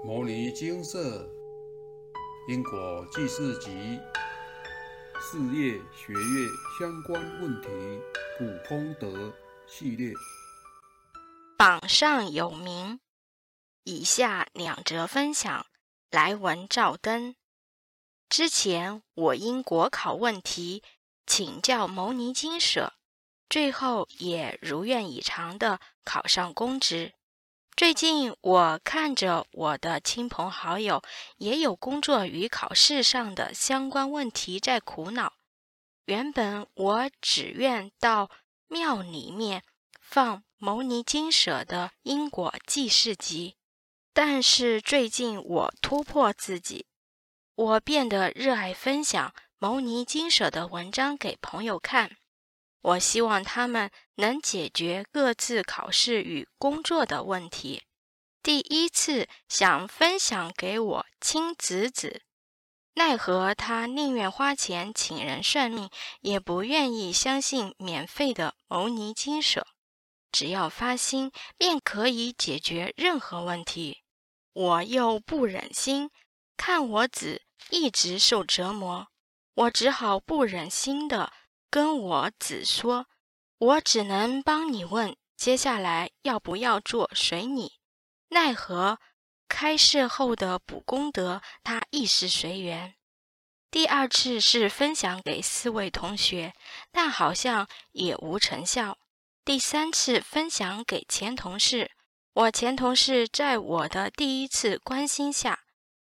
[0.02, 1.28] 《摩尼金色
[2.48, 3.68] 因果记事集》
[5.20, 7.68] 事业学业相关问题
[8.38, 9.30] 普通德
[9.66, 10.14] 系列。
[11.58, 12.98] 榜上有名，
[13.84, 15.66] 以下两则分享
[16.10, 17.36] 来文照灯。
[18.30, 20.82] 之前我因国考问题
[21.26, 22.94] 请教牟尼金舍，
[23.50, 27.12] 最后也如愿以偿的考上公职。
[27.80, 31.02] 最近我看着我的亲朋好友
[31.38, 35.32] 也有工作与考试上的相关问题在苦恼。
[36.04, 38.28] 原本我只愿到
[38.68, 39.62] 庙里面
[39.98, 43.56] 放牟尼金舍的因果记事集，
[44.12, 46.84] 但是最近我突破自己，
[47.54, 52.18] 我变得热爱分享牟尼金舍的文章给朋友看。
[52.82, 57.82] 我希望他们能解决各自考试与工作的问题。
[58.42, 62.22] 第一次想分享给我亲侄子，
[62.94, 69.66] 奈何他宁愿花钱请人算命，也不愿意相信免费的牟尼金舍。
[70.32, 74.02] 只要发心，便可以解决任何问题。
[74.52, 76.10] 我又不忍心
[76.56, 79.08] 看我子一直受折磨，
[79.54, 81.32] 我只好不忍心的。
[81.70, 83.06] 跟我只说
[83.58, 87.74] ：“我只能帮你问，接下来要不要做随你。
[88.30, 88.98] 奈何
[89.48, 92.94] 开示后的补功德，他亦是随缘。
[93.70, 96.54] 第二次是分享给四位同学，
[96.90, 98.98] 但好像也无成效。
[99.44, 101.92] 第三次分享给前同事，
[102.32, 105.60] 我前同事在我的第一次关心下，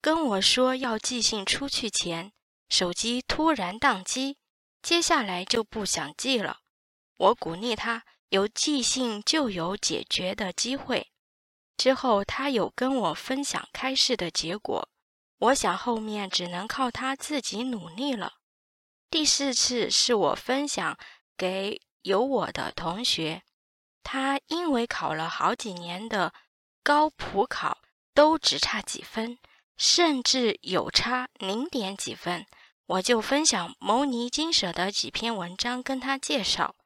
[0.00, 2.32] 跟我说要寄信出去前，
[2.68, 4.38] 手机突然宕机。”
[4.86, 6.60] 接下来就不想记了。
[7.18, 11.10] 我鼓励他，有记性就有解决的机会。
[11.76, 14.88] 之后他有跟我分享开示的结果，
[15.38, 18.34] 我想后面只能靠他自己努力了。
[19.10, 20.96] 第四次是我分享
[21.36, 23.42] 给有我的同学，
[24.04, 26.32] 他因为考了好几年的
[26.84, 27.78] 高普考
[28.14, 29.36] 都只差几分，
[29.76, 32.46] 甚至有差零点几分。
[32.86, 36.76] 我就分享牟尼金舍的几篇文章跟他介绍，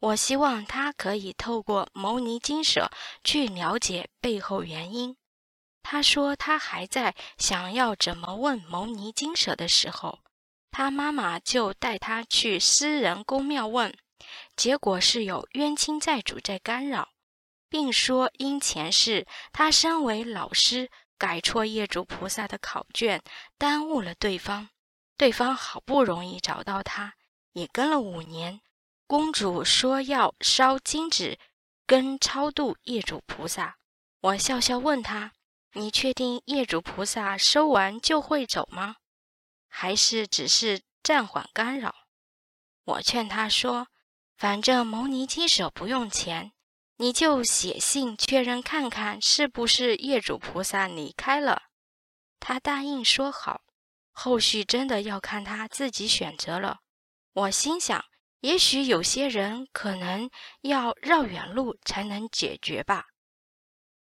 [0.00, 2.90] 我希望他可以透过牟尼金舍
[3.24, 5.16] 去了解背后原因。
[5.82, 10.18] 他说他还在想要怎么问牟尼金舍的时候，
[10.70, 13.96] 他妈妈就带他去私人公庙问，
[14.56, 17.08] 结果是有冤亲债主在干扰，
[17.70, 23.22] 并说因前世他身为老师改错业主菩萨的考卷，
[23.56, 24.68] 耽误了对方。
[25.16, 27.14] 对方好不容易找到他，
[27.52, 28.60] 也跟了五年。
[29.06, 31.38] 公主说要烧金纸，
[31.86, 33.76] 跟超度业主菩萨。
[34.20, 35.32] 我笑笑问他
[35.74, 38.96] ：“你确定业主菩萨收完就会走吗？
[39.68, 41.94] 还是只是暂缓干扰？”
[42.84, 43.88] 我劝他说
[44.36, 46.52] ：“反正牟尼金舍不用钱，
[46.96, 51.62] 你就写信确认看看是不是业主菩萨离开了。”
[52.40, 53.62] 他答应说好。
[54.18, 56.78] 后续真的要看他自己选择了。
[57.34, 58.02] 我心想，
[58.40, 60.30] 也许有些人可能
[60.62, 63.08] 要绕远路才能解决吧。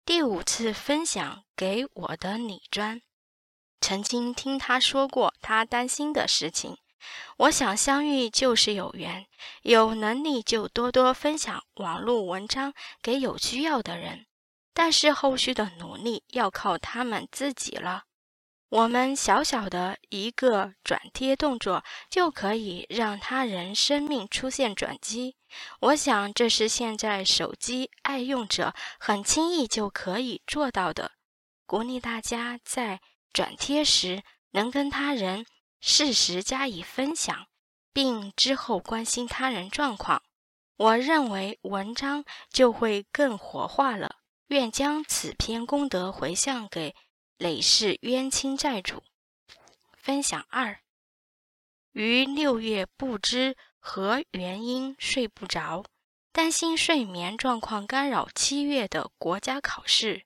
[0.04, 3.02] 第五次分享给我的李专，
[3.80, 6.78] 曾经听他说过他担心的事情。
[7.38, 9.26] 我想相遇就是有缘，
[9.62, 12.72] 有能力就多多分享网络文章
[13.02, 14.26] 给有需要的人，
[14.72, 18.04] 但是后续的努力要靠他们自己了。
[18.70, 25.36] 我们小小的一个转贴动作，就可以让他人生命出现转机。
[25.80, 31.12] 我想，这是现在手机爱用者很轻易就可以做到的。
[31.64, 33.00] 鼓励大家在
[33.32, 35.46] 转贴时能跟他人
[35.80, 37.46] 适时加以分享，
[37.94, 40.22] 并之后关心他人状况。
[40.76, 44.16] 我认为文章就会更活化了。
[44.48, 46.94] 愿将此篇功德回向给。
[47.38, 49.04] 累世冤亲债主，
[49.96, 50.80] 分享二。
[51.92, 55.84] 于六月不知何原因睡不着，
[56.32, 60.24] 担心睡眠状况干扰七月的国家考试。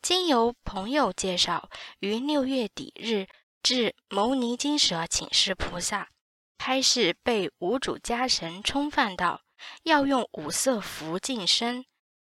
[0.00, 1.68] 经由朋友介绍，
[1.98, 3.26] 于六月底日
[3.60, 6.10] 至牟尼金舍请示菩萨，
[6.58, 9.42] 开示被五主家神冲犯到，
[9.82, 11.84] 要用五色符净身，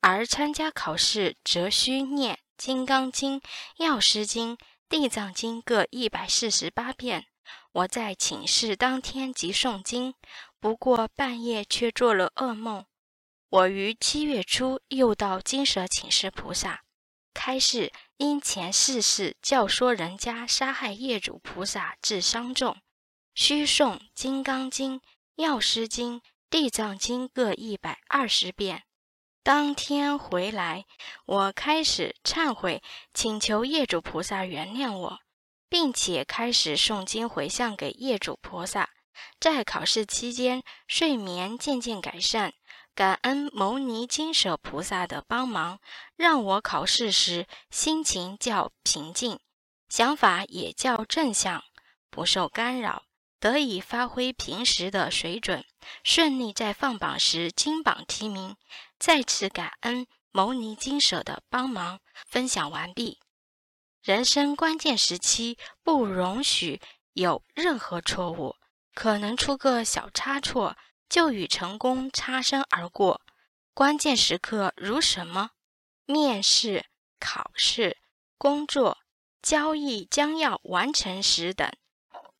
[0.01, 2.35] 而参加考试则需念。
[2.57, 3.39] 《金刚经》
[3.77, 4.57] 《药师经》
[4.89, 7.27] 《地藏经》各一百四十八遍。
[7.71, 10.15] 我在请示当天即诵经，
[10.59, 12.83] 不过半夜却做了噩梦。
[13.49, 16.81] 我于七月初又到金舍请示菩萨，
[17.31, 22.75] 开示因前世事教唆人家杀害业主菩萨致伤重，
[23.35, 24.99] 需诵《金刚经》
[25.35, 26.19] 《药师经》
[26.49, 28.86] 《地藏经》各一百二十遍。
[29.47, 30.83] 当天回来，
[31.25, 32.83] 我开始忏悔，
[33.13, 35.19] 请求业主菩萨原谅我，
[35.69, 38.89] 并且开始诵经回向给业主菩萨。
[39.39, 42.55] 在考试期间，睡眠渐渐改善。
[42.93, 45.79] 感恩牟尼金舍菩萨的帮忙，
[46.17, 49.39] 让我考试时心情较平静，
[49.87, 51.63] 想法也较正向，
[52.09, 53.03] 不受干扰，
[53.39, 55.63] 得以发挥平时的水准，
[56.03, 58.57] 顺利在放榜时金榜题名。
[58.99, 61.99] 再次感恩牟尼金舍的帮忙。
[62.25, 63.19] 分享完毕。
[64.01, 66.81] 人生关键时期，不容许
[67.13, 68.55] 有任何错误，
[68.93, 70.77] 可能出个小差错。
[71.09, 73.21] 就与成功擦身而过。
[73.73, 75.51] 关键时刻如什么？
[76.05, 76.85] 面试、
[77.17, 77.95] 考试、
[78.37, 78.97] 工作、
[79.41, 81.71] 交易将要完成时等。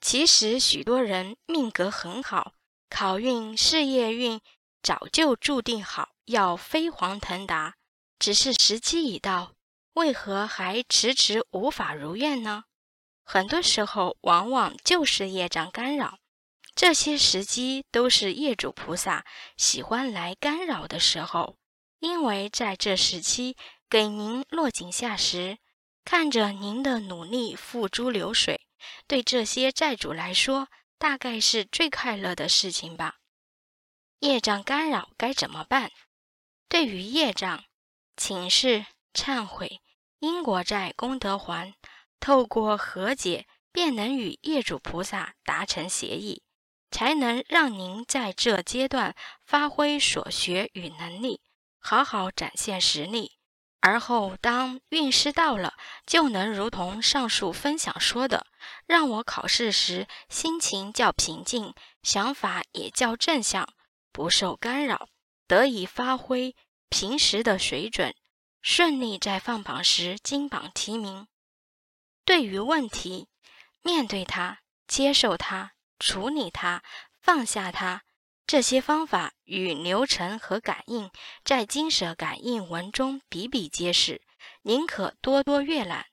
[0.01, 2.56] 其实许多人命格很好，
[2.89, 4.42] 考运、事业运
[4.83, 7.75] 早就注定好要飞黄腾达，
[8.19, 9.53] 只是时机已到，
[9.94, 12.65] 为何还迟迟无法如愿呢？
[13.24, 16.19] 很多时候，往往就是业障干扰。
[16.75, 19.25] 这些时机都是业主菩萨
[19.56, 21.57] 喜欢来干扰的时候，
[22.00, 23.56] 因为在这时期
[23.89, 25.57] 给您落井下石，
[26.03, 28.68] 看着您的努力付诸流水，
[29.07, 33.15] 对这些债主来说，大概是最快乐的事情吧。
[34.19, 35.91] 业障干扰该怎么办？
[36.69, 37.64] 对于业障，
[38.16, 39.81] 请示忏悔，
[40.19, 41.74] 因果债功德还，
[42.19, 46.44] 透过和解，便能与业主菩萨达成协议。
[46.90, 49.14] 才能让您在这阶段
[49.46, 51.42] 发挥所学与能力，
[51.80, 53.34] 好好展现实力。
[53.81, 55.74] 而后当运势到了，
[56.06, 58.48] 就能如同上述分享说的，
[58.86, 63.68] 让我考试时心情较平静，想法也较正向，
[64.14, 65.10] 不受干扰，
[65.47, 66.55] 得以发挥
[66.89, 68.13] 平时的水准，
[68.61, 71.27] 顺利在放榜时金榜题名。
[72.25, 73.27] 对于问题，
[73.81, 75.71] 面对它，接受它。
[75.99, 76.83] 处理它，
[77.21, 78.03] 放下它，
[78.45, 81.09] 这些方法与流程和感应，
[81.44, 84.21] 在金舍感应文中比比皆是，
[84.61, 86.05] 您可多多阅览。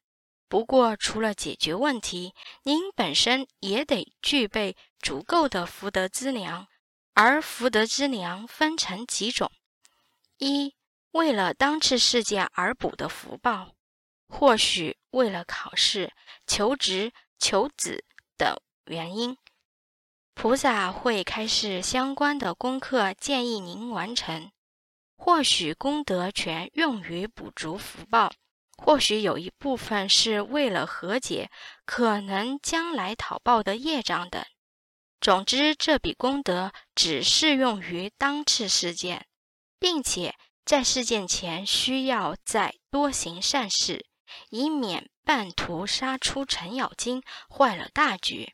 [0.49, 2.33] 不过，除了解决问题，
[2.63, 6.67] 您本身也得具备足够的福德资粮。
[7.15, 9.51] 而福德之粮分成几种：
[10.39, 10.75] 一、
[11.13, 13.77] 为了当次事件而补的福报，
[14.29, 16.13] 或许为了考试、
[16.45, 18.05] 求职、求子
[18.37, 18.57] 等
[18.87, 19.37] 原因。
[20.35, 24.51] 菩萨会开示相关的功课，建议您完成。
[25.17, 28.33] 或许功德全用于补足福报，
[28.77, 31.49] 或许有一部分是为了和解
[31.87, 34.45] 可能将来讨报的业障等。
[35.25, 39.27] 总之，这笔功德只适用于当次事件，
[39.79, 40.35] 并且
[40.67, 44.05] 在事件前需要再多行善事，
[44.51, 48.53] 以免半途杀出程咬金，坏了大局。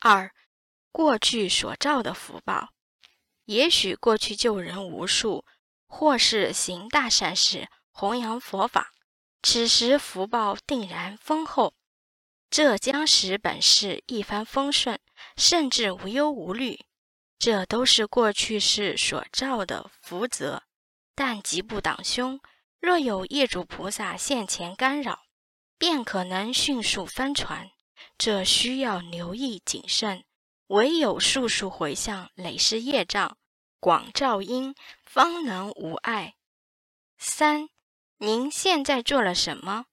[0.00, 0.30] 二。
[0.90, 2.74] 过去所造的福报，
[3.46, 5.46] 也许过去救人无数，
[5.86, 8.92] 或是行大善事、弘扬佛法，
[9.42, 11.72] 此时福报定然丰厚，
[12.52, 15.00] 这将使本世一帆风顺，
[15.38, 16.84] 甚至无忧无虑。
[17.38, 20.62] 这都是过去世所造的福泽，
[21.14, 22.38] 但吉不挡凶，
[22.78, 25.22] 若有业主菩萨现前干扰，
[25.78, 27.70] 便可能迅速翻船，
[28.18, 30.22] 这需要留意谨慎。
[30.66, 33.38] 唯有速速回向累世业障，
[33.80, 34.74] 广照因，
[35.06, 36.34] 方能无碍。
[37.16, 37.70] 三，
[38.18, 39.86] 您现在做了什么？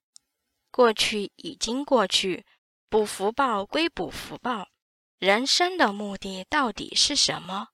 [0.79, 2.45] 过去已经过去，
[2.87, 4.69] 补福报归补福报。
[5.17, 7.67] 人生的目的到底是什么？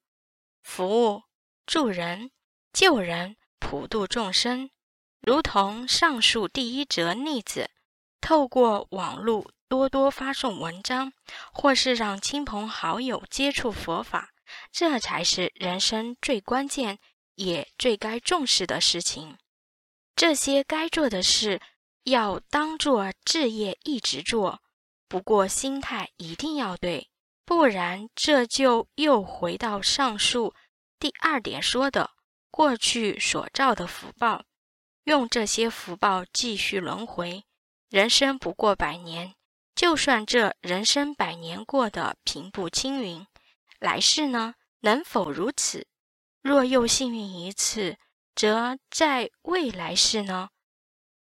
[0.63, 1.21] 服务、
[1.67, 2.31] 助人、
[2.73, 4.71] 救人、普度众生。
[5.21, 7.69] 如同上述第一则例子，
[8.19, 9.51] 透过网络。
[9.67, 11.13] 多多发送文章，
[11.53, 14.31] 或是让亲朋好友接触佛法，
[14.71, 16.97] 这才是人生最关键
[17.35, 19.37] 也最该重视的事情。
[20.15, 21.61] 这些该做的事，
[22.05, 24.61] 要当做置业一直做。
[25.07, 27.09] 不过心态一定要对，
[27.45, 30.55] 不然这就又回到上述
[30.97, 32.09] 第二点说的
[32.49, 34.45] 过去所造的福报，
[35.03, 37.43] 用这些福报继续轮回。
[37.89, 39.35] 人生不过百年。
[39.75, 43.27] 就算这人生百年过得平步青云，
[43.77, 44.55] 来世呢？
[44.79, 45.85] 能否如此？
[46.41, 47.97] 若又幸运一次，
[48.33, 50.47] 则在未来世呢？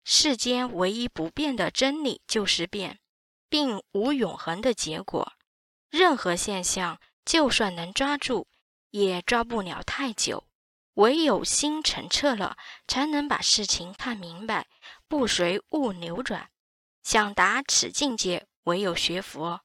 [0.10, 3.02] 世间唯一不变的真理就是变，
[3.50, 5.34] 并无永恒的结果。
[5.90, 8.48] 任何现象，就算能抓住，
[8.92, 10.46] 也抓不了太久。
[10.94, 12.56] 唯有心澄澈了，
[12.88, 14.68] 才能把事情看明白，
[15.10, 16.52] 不随物流转。
[17.04, 19.60] 想达此境界，唯有学佛。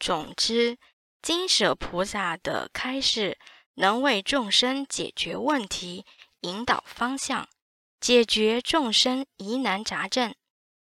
[0.00, 0.76] 总之，
[1.22, 3.38] 金舍菩萨的开示，
[3.74, 6.04] 能为众生解决问题，
[6.40, 7.48] 引导方向。
[8.02, 10.34] 解决众生疑难杂症，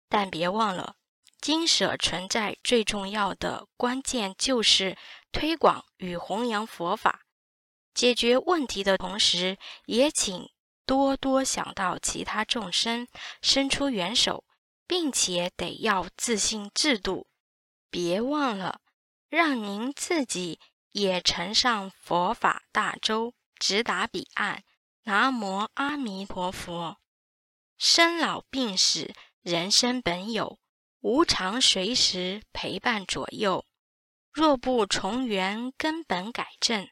[0.09, 0.97] 但别忘了，
[1.43, 4.97] 经舍存在最重要的关键就是
[5.31, 7.27] 推广与弘扬佛法。
[7.93, 10.49] 解决问题的同时，也请
[10.87, 13.07] 多多想到其他众生，
[13.43, 14.45] 伸出援手，
[14.87, 17.27] 并且得要自信制度。
[17.91, 18.81] 别忘了，
[19.29, 20.59] 让您自己
[20.93, 24.65] 也乘上佛法大舟，直达彼岸。
[25.03, 26.97] 南无阿弥陀佛。
[27.85, 29.13] 生老病死，
[29.43, 30.61] 人生本有，
[31.01, 33.65] 无常随时陪伴左右。
[34.33, 36.87] 若不从源根本改正，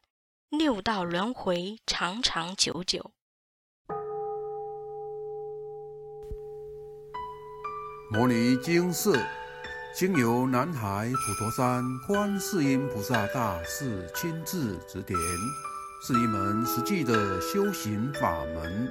[0.49, 3.13] 六道轮回长长久久。
[8.11, 9.17] 摩尼经寺
[9.95, 15.17] 经由南海普陀山观世音菩萨大士亲自指点，
[16.05, 18.91] 是一门实际的修行法门。